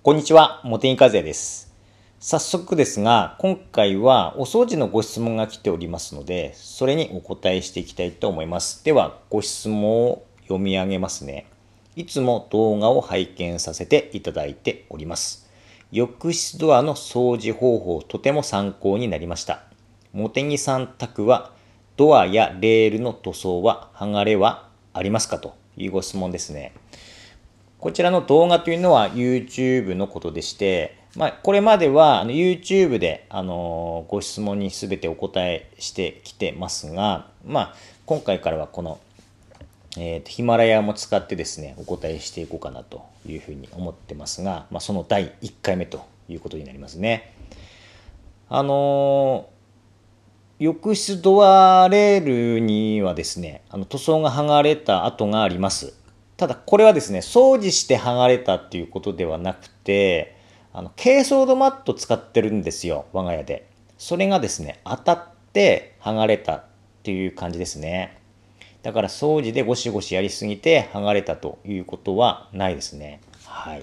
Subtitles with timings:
[0.00, 1.74] こんにちは、茂木和也です。
[2.20, 8.84] 早速ですが、今回はお掃除のご質問が来ておりますので、それにお答えしていきたいと思います。
[8.84, 11.46] では、ご質問を読み上げますね。
[11.96, 15.50] いつも動画を拝見させていただいております。
[15.90, 19.64] 浴室ドアの掃除方法、とても参考になりました。
[20.14, 21.50] 茂木さん宅は、
[21.96, 25.40] ドアやレールの塗装は剥がれはありますか？
[25.40, 26.72] というご質問ですね。
[27.78, 38.98] こちらの動画というのは YouTube のことでして、まあ、これまでは YouTube で、あのご質問に全てお答えしてきてますが、まあ、今回からはこの、
[39.96, 47.32] えーとヒマラヤも使ってですね、お答えしていこうかなというふうに思ってますが、まあ、その第1回目ということになりますね。
[48.48, 49.50] あの
[50.58, 55.97] 浴室ドアレールにはですね、あの塗装が剥がれた跡があります。
[56.38, 60.36] ただこれはですね、掃除して剥がれたっていうことではなくて、
[60.72, 63.68] あの珪藻土マット使ってるんですよ、我が家で。
[63.98, 66.64] それがですね、当たって剥がれたっ
[67.02, 68.16] ていう感じですね。
[68.84, 73.20] だから掃除でゴシゴシやりすぎて剥がれたということはないですね。
[73.44, 73.82] はい。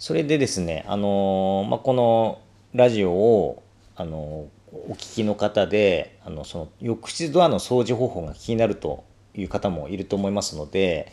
[0.00, 2.40] それでですね、あのーまあ、この
[2.74, 3.62] ラジオを、
[3.94, 9.04] あのーお聞きの方で、あの、その浴室ドアの掃除方法が気になると
[9.34, 11.12] いう方もいると思いますので、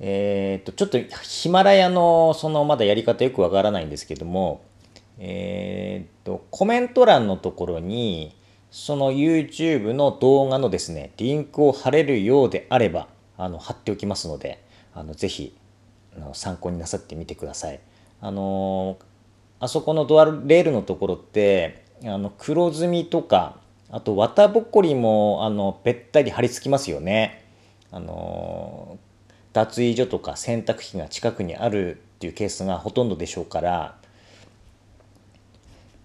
[0.00, 4.62] えー、と、ちょっとヒマラヤのそのまだやり方よくわからないんですけども、
[5.18, 8.36] えー、と、コメント欄のところに、
[8.70, 15.56] その YouTube の動画のですね、リンクを貼れるようであれば、あの、貼っておきますので、あの、ぜひ、
[16.16, 17.80] あの参考になさってみてください。
[18.20, 18.96] あの
[19.60, 23.58] あそこのドアレールのところって、あの黒ずみとか、
[23.90, 27.43] あと綿ぼこりもあのべったり張り付きますよね。
[27.94, 28.98] あの
[29.52, 33.96] 脱衣所とか洗濯機が近くにあるっていうケースがほとんどでしょうから、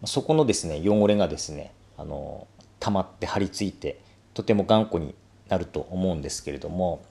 [0.05, 2.47] そこのですね汚れがですねあの
[2.79, 3.99] 溜まって張り付いて
[4.35, 5.15] とても頑固に
[5.47, 7.01] なると思うんですけれども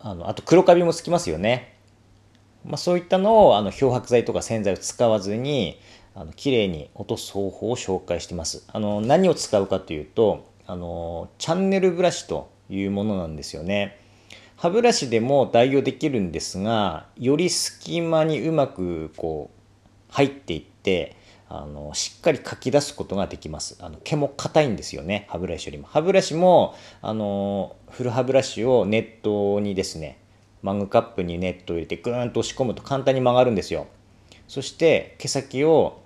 [0.00, 1.74] あのあと黒カビもつきますよね。
[2.66, 5.80] まあ、そういったのをあの漂白剤とか洗剤を使わずに
[6.14, 8.64] あの綺麗に落とす方法を紹介してます。
[8.70, 13.98] あの何を使うかというとあのチャンネルブラシというものなんですよね。
[14.56, 21.16] 歯ブラシでも代用できるんですがより隙間にうまくこう入っていって
[21.48, 23.78] あのしっかりかき出すことができます。
[23.80, 25.86] あの毛も硬いんですよね歯ブラシよりも。
[25.86, 30.18] 歯ブラシもあの古歯ブラシをネットにですね
[30.62, 33.86] マグカップにネットを入れてグーンと押し込むと簡単に曲がるんですよ。
[34.48, 36.00] そして毛先を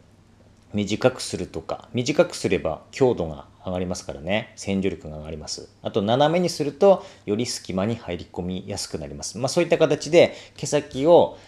[0.75, 4.53] 短くするとか短くすれば強度が上がりますからね。
[4.57, 5.69] 洗浄力が上がります。
[5.83, 9.39] あと斜めにするとより隙間に入り込みやすくなります。
[9.39, 11.39] まあそういった形で毛先を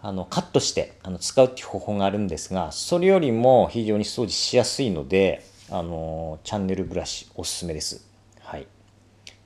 [0.00, 8.06] あのカットしてあの使うっていう方法があるんですがそれよりも非常に掃除しやすいのであのチャンネルブラシおすすめです。
[8.40, 8.66] はい。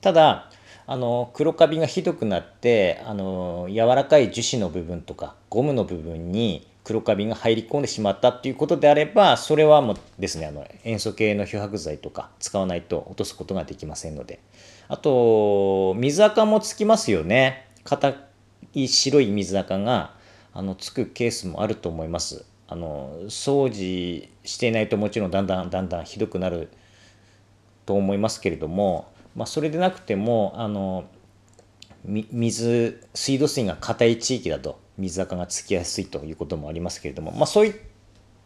[0.01, 0.49] ただ
[0.85, 14.39] あの黒カビがひどくなってあの柔らかい樹脂の部分とかゴムの部分に黒カビが入り込んでしまったっていうことであればそれはもうですねあの塩素系の漂白剤とか使わないと落とすことができませんので。
[14.87, 17.67] あと水垢もつきますよね。
[17.83, 18.13] 硬
[18.73, 20.13] い白い水垢が
[20.53, 22.45] あのつくケースもあると思います。
[22.67, 26.69] あの掃除していないともちろんだんだんだんだんひどくなる
[27.85, 31.05] と思いますけれども、まあ、それでなくてもあの
[32.05, 37.73] 水水道水が硬い地域だと水垢がつきやすいということもありますけれども、まあ、そういっ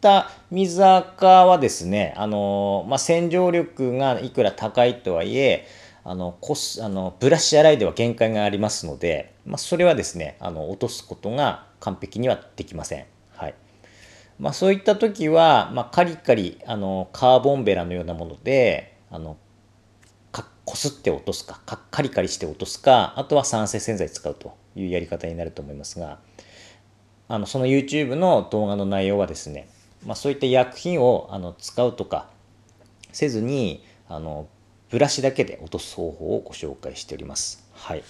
[0.01, 5.67] た水垢はですねあの、まあ、洗浄力がいくら高いとはいえ
[6.03, 13.05] あのコスあのブラシ洗いでは限界がありますので、まあ、それはですねあの落とすことが完璧にはできません。
[13.35, 13.53] はい
[14.39, 19.35] まあ、そういった時は、まあ、カリカリあのカーボンベラのようなものであの
[20.67, 26.19] こすって落とすかカリカリして落とすかあとは酸性洗剤使うというやり方になると思いますが
[27.29, 29.69] あのその YouTube の動画の内容はですね、
[30.05, 32.27] まあ、そういった薬品をあの使うとか
[33.13, 34.49] せずにあの
[34.89, 37.65] ブラシだけで落とす方法をご紹介しております。
[37.73, 38.03] はい、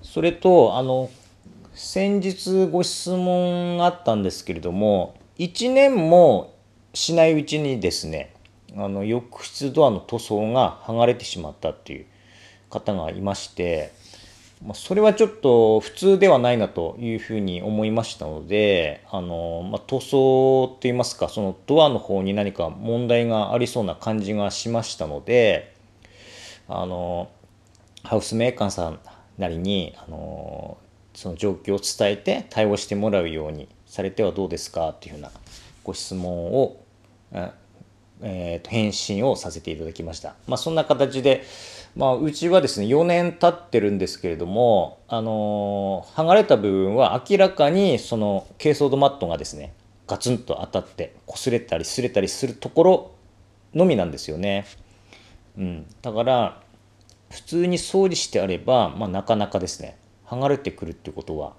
[0.00, 1.10] それとあの
[1.74, 6.54] 先日ご質問あったんですけれども1年も
[6.94, 8.32] しないうちにですね
[8.76, 12.06] あの浴室ドアの塗装が剥がれてしまったっていう
[12.70, 13.92] 方がいまして、
[14.64, 25.74] まあ、それはちょっと普通ではないなというふうに思いましたのであの、まあ、塗装といいますかそのドアの方に何か問題がありそうな感じがしましたので
[26.68, 27.28] あの
[28.04, 29.00] ハウスメーカーさん
[29.38, 30.78] なりにあの
[31.14, 35.30] その状況を伝えて対応してもらうようにされてはどうですかっていうふうな
[35.84, 36.80] ご質問を、
[38.22, 40.34] えー、と返信をさせていただきました。
[40.46, 41.44] まあ、そんな形で、
[41.96, 49.74] まあ、うちはですね4年経ってるんですけれども、あの剥がれた部分は明らかにその珪藻土マットがですね
[50.06, 53.10] ガツンと当たって擦れたり擦れたりするところ
[53.74, 54.66] のみなんですよね。
[55.58, 56.62] うん、だから
[57.30, 59.96] 普通に掃除してあれば、まあ、なかなかですね
[60.26, 61.54] 剥がれてくるってことは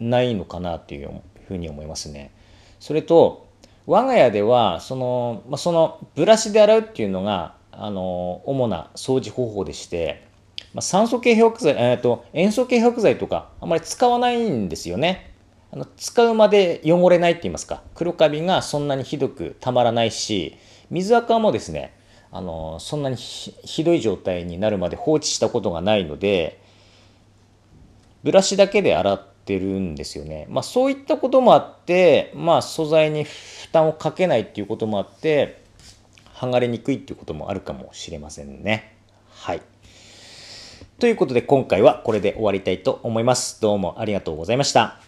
[0.00, 2.32] ないのかなっていうふうに思いますね。
[2.80, 3.43] それと
[3.86, 10.26] 我が家ではその,、まあ、そのブラシで洗うっていうのがあの主な掃除方法でして、
[10.72, 15.34] まあ、酸素系漂白剤、えーと、塩素系漂白剤とかあまり使わないんですよね。
[15.72, 20.56] あの使うまで汚れないって言いますか黒カビがそんなにひどくたまらないし
[20.88, 21.92] 水垢もですね
[22.30, 26.60] あのそんなにひどい状態になるまで放置したことがないので
[28.22, 30.46] ブラシだけで洗っってるんですよね。
[30.48, 35.62] まあそういったこともあって、まあ素材に負担をかけないっていうこともあって、
[36.34, 38.96] 剥がれにくいっていうこともあるかもしれませんね。
[39.28, 39.62] はい。
[40.98, 43.60] ということで今回はこれで終わりたいと思います。
[43.60, 45.03] どうもありがとうございました。